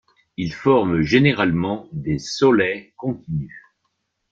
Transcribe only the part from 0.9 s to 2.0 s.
généralement